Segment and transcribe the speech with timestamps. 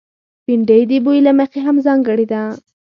[0.45, 2.41] بېنډۍ د بوي له مخې هم ځانګړې ده